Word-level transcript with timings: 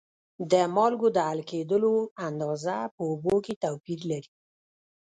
د 0.51 0.53
مالګو 0.75 1.07
د 1.15 1.17
حل 1.27 1.41
کیدلو 1.51 1.93
اندازه 2.27 2.77
په 2.95 3.01
اوبو 3.09 3.35
کې 3.45 3.53
توپیر 3.63 3.99
لري. 4.11 4.31